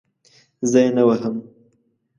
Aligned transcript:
زه 0.69 0.79
یې 0.83 0.89
نه 0.97 1.03
وهم. 1.07 1.35